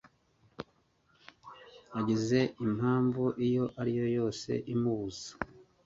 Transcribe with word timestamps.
agize 1.99 2.39
impamvu 2.65 3.23
iyo 3.47 3.65
ari 3.79 3.91
yo 3.99 4.07
yose 4.17 4.51
imubuza 4.73 5.29